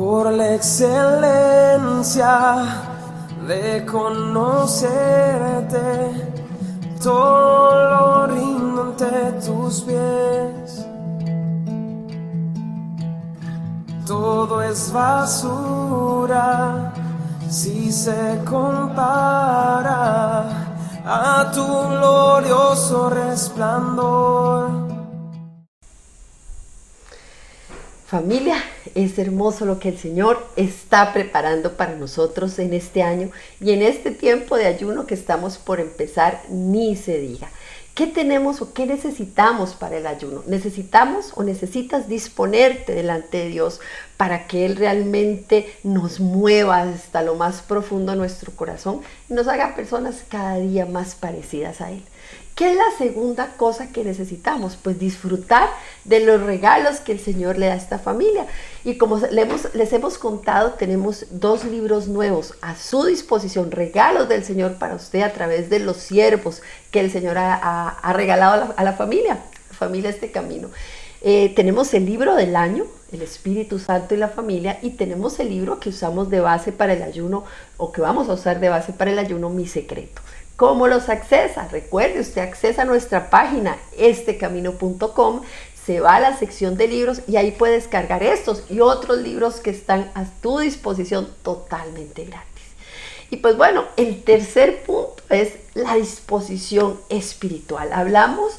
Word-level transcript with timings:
por 0.00 0.32
la 0.32 0.54
excelencia 0.54 2.32
de 3.46 3.84
conocerte, 3.84 5.76
todo 7.02 7.90
lo 7.90 8.24
ante 8.80 9.32
tus 9.44 9.82
pies. 9.82 10.86
Todo 14.06 14.62
es 14.62 14.90
basura 14.90 16.94
si 17.50 17.92
se 17.92 18.40
compara 18.48 20.46
a 21.04 21.50
tu 21.52 21.66
glorioso 21.66 23.10
resplandor. 23.10 24.70
Familia, 28.06 28.56
es 28.94 29.18
hermoso 29.18 29.66
lo 29.66 29.78
que 29.78 29.90
el 29.90 29.98
Señor 29.98 30.46
está 30.56 31.12
preparando 31.12 31.76
para 31.76 31.96
nosotros 31.96 32.58
en 32.58 32.72
este 32.74 33.02
año 33.02 33.30
y 33.60 33.72
en 33.72 33.82
este 33.82 34.10
tiempo 34.10 34.56
de 34.56 34.66
ayuno 34.66 35.06
que 35.06 35.14
estamos 35.14 35.58
por 35.58 35.80
empezar, 35.80 36.42
ni 36.48 36.96
se 36.96 37.18
diga. 37.18 37.50
¿Qué 37.94 38.06
tenemos 38.06 38.62
o 38.62 38.72
qué 38.72 38.86
necesitamos 38.86 39.74
para 39.74 39.98
el 39.98 40.06
ayuno? 40.06 40.42
Necesitamos 40.46 41.32
o 41.34 41.42
necesitas 41.42 42.08
disponerte 42.08 42.94
delante 42.94 43.38
de 43.38 43.48
Dios 43.48 43.80
para 44.20 44.46
que 44.46 44.66
Él 44.66 44.76
realmente 44.76 45.74
nos 45.82 46.20
mueva 46.20 46.82
hasta 46.82 47.22
lo 47.22 47.36
más 47.36 47.62
profundo 47.62 48.12
de 48.12 48.18
nuestro 48.18 48.52
corazón 48.52 49.00
y 49.30 49.32
nos 49.32 49.48
haga 49.48 49.74
personas 49.74 50.24
cada 50.28 50.56
día 50.56 50.84
más 50.84 51.14
parecidas 51.14 51.80
a 51.80 51.90
Él. 51.90 52.02
¿Qué 52.54 52.72
es 52.72 52.76
la 52.76 52.98
segunda 52.98 53.54
cosa 53.56 53.88
que 53.92 54.04
necesitamos? 54.04 54.76
Pues 54.76 54.98
disfrutar 54.98 55.70
de 56.04 56.20
los 56.20 56.42
regalos 56.42 57.00
que 57.00 57.12
el 57.12 57.18
Señor 57.18 57.56
le 57.56 57.68
da 57.68 57.72
a 57.72 57.76
esta 57.76 57.98
familia. 57.98 58.46
Y 58.84 58.98
como 58.98 59.18
les 59.72 59.92
hemos 59.94 60.18
contado, 60.18 60.74
tenemos 60.74 61.24
dos 61.30 61.64
libros 61.64 62.06
nuevos 62.06 62.52
a 62.60 62.76
su 62.76 63.04
disposición, 63.04 63.70
regalos 63.70 64.28
del 64.28 64.44
Señor 64.44 64.74
para 64.74 64.96
usted 64.96 65.22
a 65.22 65.32
través 65.32 65.70
de 65.70 65.78
los 65.78 65.96
siervos 65.96 66.60
que 66.90 67.00
el 67.00 67.10
Señor 67.10 67.38
ha, 67.38 68.12
regalado 68.12 68.74
a 68.76 68.84
la, 68.84 68.92
familia, 68.92 69.38
familia 69.70 70.10
este 70.10 70.30
camino. 70.30 70.68
Eh, 71.22 71.52
tenemos 71.54 71.92
el 71.94 72.06
libro 72.06 72.34
del 72.34 72.56
año, 72.56 72.86
el 73.12 73.22
Espíritu 73.22 73.78
Santo 73.78 74.14
y 74.14 74.18
la 74.18 74.28
familia, 74.28 74.78
y 74.82 74.90
tenemos 74.90 75.38
el 75.38 75.50
libro 75.50 75.80
que 75.80 75.90
usamos 75.90 76.30
de 76.30 76.40
base 76.40 76.72
para 76.72 76.94
el 76.94 77.02
ayuno, 77.02 77.44
o 77.76 77.92
que 77.92 78.00
vamos 78.00 78.28
a 78.28 78.34
usar 78.34 78.60
de 78.60 78.68
base 78.68 78.92
para 78.92 79.10
el 79.10 79.18
ayuno, 79.18 79.50
Mi 79.50 79.66
Secreto. 79.66 80.22
¿Cómo 80.56 80.88
los 80.88 81.08
accesa? 81.08 81.68
Recuerde, 81.68 82.20
usted 82.20 82.42
accesa 82.42 82.82
a 82.82 82.84
nuestra 82.84 83.30
página 83.30 83.76
estecamino.com, 83.96 85.42
se 85.86 86.00
va 86.00 86.16
a 86.16 86.20
la 86.20 86.36
sección 86.36 86.76
de 86.76 86.86
libros 86.86 87.22
y 87.26 87.36
ahí 87.36 87.52
puede 87.52 87.74
descargar 87.74 88.22
estos 88.22 88.64
y 88.68 88.80
otros 88.80 89.18
libros 89.18 89.60
que 89.60 89.70
están 89.70 90.10
a 90.14 90.24
tu 90.42 90.58
disposición 90.58 91.28
totalmente 91.42 92.24
gratis. 92.24 92.46
Y 93.30 93.38
pues 93.38 93.56
bueno, 93.56 93.84
el 93.96 94.22
tercer 94.22 94.82
punto 94.82 95.22
es 95.30 95.54
la 95.74 95.94
disposición 95.94 97.00
espiritual. 97.08 97.92
Hablamos 97.92 98.52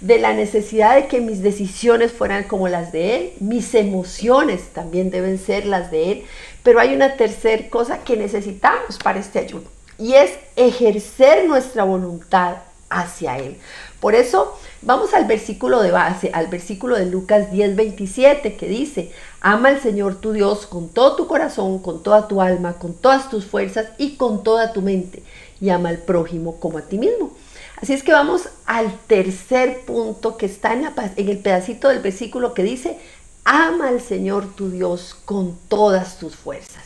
la 0.00 0.32
necesidad 0.32 0.94
de 0.94 1.06
que 1.06 1.20
mis 1.20 1.42
decisiones 1.42 2.12
fueran 2.12 2.44
como 2.44 2.68
las 2.68 2.92
de 2.92 3.16
Él, 3.16 3.32
mis 3.40 3.74
emociones 3.74 4.68
también 4.74 5.10
deben 5.10 5.38
ser 5.38 5.66
las 5.66 5.90
de 5.90 6.12
Él, 6.12 6.24
pero 6.62 6.80
hay 6.80 6.94
una 6.94 7.16
tercera 7.16 7.68
cosa 7.70 7.98
que 8.04 8.16
necesitamos 8.16 8.98
para 9.02 9.20
este 9.20 9.38
ayuno 9.38 9.76
y 9.98 10.14
es 10.14 10.32
ejercer 10.56 11.46
nuestra 11.48 11.84
voluntad 11.84 12.56
hacia 12.90 13.38
Él. 13.38 13.56
Por 14.00 14.14
eso 14.14 14.58
vamos 14.82 15.14
al 15.14 15.24
versículo 15.24 15.80
de 15.80 15.90
base, 15.90 16.30
al 16.32 16.48
versículo 16.48 16.96
de 16.96 17.06
Lucas 17.06 17.50
10, 17.50 17.76
27, 17.76 18.56
que 18.56 18.68
dice, 18.68 19.10
ama 19.40 19.68
al 19.70 19.80
Señor 19.80 20.20
tu 20.20 20.32
Dios 20.32 20.66
con 20.66 20.88
todo 20.88 21.16
tu 21.16 21.26
corazón, 21.26 21.78
con 21.78 22.02
toda 22.02 22.28
tu 22.28 22.40
alma, 22.40 22.74
con 22.74 22.94
todas 22.94 23.30
tus 23.30 23.46
fuerzas 23.46 23.86
y 23.98 24.16
con 24.16 24.44
toda 24.44 24.72
tu 24.72 24.82
mente, 24.82 25.22
y 25.60 25.70
ama 25.70 25.88
al 25.88 25.98
prójimo 25.98 26.60
como 26.60 26.78
a 26.78 26.82
ti 26.82 26.98
mismo. 26.98 27.32
Así 27.80 27.92
es 27.92 28.02
que 28.02 28.12
vamos 28.12 28.48
al 28.64 28.92
tercer 29.06 29.80
punto 29.84 30.36
que 30.36 30.46
está 30.46 30.72
en, 30.72 31.28
el 31.28 31.38
pedacito 31.38 31.88
del 31.88 32.00
versículo 32.00 32.54
que 32.54 32.62
dice, 32.62 32.98
ama 33.44 33.88
al 33.88 34.00
Señor 34.00 34.54
tu 34.54 34.70
Dios 34.70 35.14
con 35.24 35.58
todas 35.68 36.18
tus 36.18 36.36
fuerzas. 36.36 36.84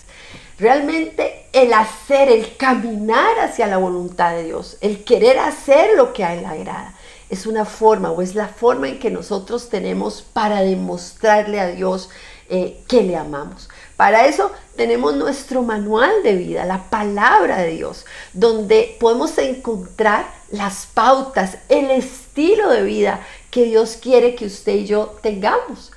Realmente 0.58 1.39
el 1.52 1.72
hacer, 1.72 2.28
el 2.28 2.56
caminar 2.56 3.40
hacia 3.40 3.66
la 3.66 3.78
voluntad 3.78 4.32
de 4.32 4.44
Dios, 4.44 4.76
el 4.80 5.02
querer 5.04 5.38
hacer 5.38 5.96
lo 5.96 6.12
que 6.12 6.24
a 6.24 6.34
Él 6.34 6.44
agrada, 6.44 6.94
es 7.28 7.46
una 7.46 7.64
forma 7.64 8.10
o 8.10 8.22
es 8.22 8.34
la 8.34 8.48
forma 8.48 8.88
en 8.88 8.98
que 8.98 9.10
nosotros 9.10 9.68
tenemos 9.68 10.22
para 10.22 10.62
demostrarle 10.62 11.60
a 11.60 11.68
Dios 11.68 12.10
eh, 12.48 12.82
que 12.88 13.02
le 13.02 13.16
amamos. 13.16 13.68
Para 13.96 14.26
eso 14.26 14.50
tenemos 14.76 15.14
nuestro 15.14 15.62
manual 15.62 16.10
de 16.22 16.34
vida, 16.36 16.64
la 16.64 16.90
palabra 16.90 17.58
de 17.58 17.70
Dios, 17.70 18.04
donde 18.32 18.96
podemos 18.98 19.36
encontrar 19.38 20.26
las 20.50 20.86
pautas, 20.86 21.58
el 21.68 21.90
estilo 21.90 22.70
de 22.70 22.82
vida 22.82 23.26
que 23.50 23.64
Dios 23.64 23.96
quiere 24.00 24.34
que 24.34 24.46
usted 24.46 24.74
y 24.74 24.86
yo 24.86 25.16
tengamos. 25.22 25.92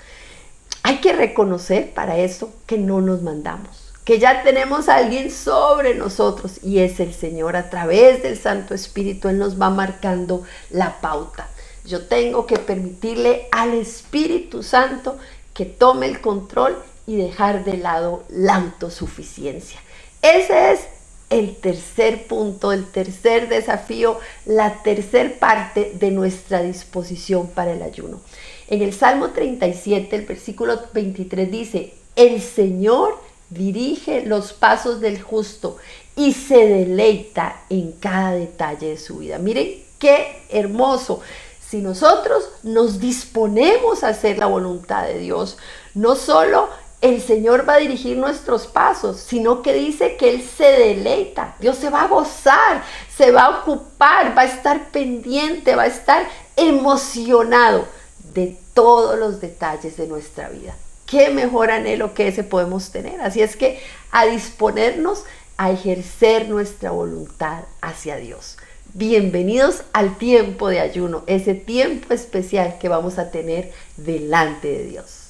Hay 0.84 0.98
que 0.98 1.14
reconocer 1.14 1.94
para 1.94 2.18
eso 2.18 2.52
que 2.68 2.78
no 2.78 3.02
nos 3.02 3.22
mandamos 3.22 3.83
que 4.06 4.20
ya 4.20 4.44
tenemos 4.44 4.90
a 4.90 4.98
alguien 4.98 5.32
sobre 5.32 5.96
nosotros 5.96 6.60
y 6.64 6.80
es 6.80 7.00
el 7.00 7.14
Señor 7.14 7.56
a 7.56 7.70
través 7.70 8.22
del 8.22 8.38
Santo 8.38 8.74
Espíritu, 8.74 9.30
Él 9.30 9.38
nos 9.38 9.60
va 9.62 9.70
marcando 9.70 10.44
la 10.70 11.00
pauta. 11.00 11.50
Yo 11.86 12.06
tengo 12.06 12.46
que 12.46 12.60
permitirle 12.60 13.48
al 13.52 13.74
Espíritu 13.74 14.64
Santo 14.64 15.18
que 15.54 15.66
tome 15.66 16.08
el 16.08 16.22
control 16.22 16.78
y 17.06 17.16
dejar 17.16 17.64
de 17.64 17.78
lado 17.78 18.24
la 18.30 18.56
autosuficiencia. 18.56 19.80
Ese 20.22 20.72
es 20.72 20.82
el 21.30 21.56
tercer 21.56 22.28
punto, 22.28 22.72
el 22.72 22.86
tercer 22.86 23.50
desafío, 23.50 24.20
la 24.46 24.84
tercer 24.84 25.40
parte 25.40 25.94
de 25.96 26.12
nuestra 26.12 26.62
disposición 26.62 27.48
para 27.48 27.74
el 27.74 27.82
ayuno. 27.82 28.22
En 28.68 28.82
el 28.82 28.94
Salmo 28.94 29.32
37, 29.32 30.16
el 30.16 30.26
versículo 30.26 30.80
23 30.94 31.52
dice, 31.52 31.94
el 32.16 32.42
Señor 32.42 33.18
dirige 33.54 34.26
los 34.26 34.54
pasos 34.54 35.00
del 35.00 35.22
justo 35.22 35.78
y 36.16 36.34
se 36.34 36.68
deleita 36.68 37.62
en 37.70 37.94
cada 37.94 38.32
detalle 38.32 38.90
de 38.90 38.98
su 38.98 39.18
vida. 39.18 39.38
Miren 39.38 39.84
qué 40.00 40.44
hermoso. 40.50 41.22
Si 41.68 41.78
nosotros 41.78 42.50
nos 42.64 43.00
disponemos 43.00 44.04
a 44.04 44.10
hacer 44.10 44.38
la 44.38 44.46
voluntad 44.46 45.06
de 45.06 45.20
Dios, 45.20 45.58
no 45.94 46.16
solo 46.16 46.70
el 47.02 47.22
Señor 47.22 47.68
va 47.68 47.74
a 47.74 47.78
dirigir 47.78 48.18
nuestros 48.18 48.68
pasos, 48.68 49.20
sino 49.20 49.62
que 49.62 49.74
dice 49.74 50.16
que 50.16 50.30
Él 50.30 50.42
se 50.42 50.66
deleita. 50.66 51.56
Dios 51.60 51.78
se 51.78 51.90
va 51.90 52.04
a 52.04 52.08
gozar, 52.08 52.84
se 53.16 53.32
va 53.32 53.42
a 53.44 53.60
ocupar, 53.62 54.38
va 54.38 54.44
a 54.44 54.46
estar 54.46 54.92
pendiente, 54.92 55.76
va 55.76 55.84
a 55.84 55.88
estar 55.88 56.28
emocionado 56.56 57.88
de 58.34 58.58
todos 58.74 59.18
los 59.18 59.42
detalles 59.42 59.98
de 59.98 60.08
nuestra 60.08 60.50
vida 60.50 60.76
qué 61.14 61.30
mejor 61.30 61.70
anhelo 61.70 62.16
que 62.16 62.28
ese 62.28 62.44
podemos 62.44 62.90
tener. 62.90 63.22
Así 63.22 63.44
es 63.44 63.56
que 63.56 63.80
a 64.12 64.26
disponernos 64.26 65.26
a 65.58 65.70
ejercer 65.70 66.50
nuestra 66.50 66.90
voluntad 66.90 67.66
hacia 67.82 68.16
Dios. 68.16 68.58
Bienvenidos 68.96 69.84
al 69.94 70.18
tiempo 70.18 70.70
de 70.70 70.80
ayuno, 70.80 71.22
ese 71.28 71.54
tiempo 71.54 72.16
especial 72.16 72.80
que 72.80 72.90
vamos 72.90 73.20
a 73.20 73.30
tener 73.30 73.72
delante 73.96 74.70
de 74.70 74.86
Dios. 74.86 75.28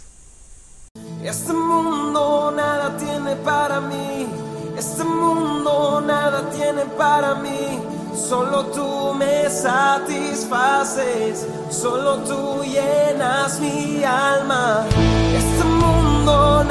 Este 1.22 1.52
mundo 1.52 2.54
nada 2.56 2.96
tiene 2.96 3.36
para 3.36 3.82
mí, 3.82 4.26
este 4.78 5.04
mundo 5.04 6.00
nada 6.00 6.50
tiene 6.50 6.86
para 6.98 7.36
mí, 7.36 7.82
solo 8.16 8.66
tú 8.66 9.14
me 9.14 9.50
satisfaces, 9.50 11.46
solo 11.70 12.18
tú 12.20 12.64
llenas 12.64 13.60
mi 13.60 14.04
alma. 14.04 14.86
Este 15.36 15.64
mundo 15.64 16.64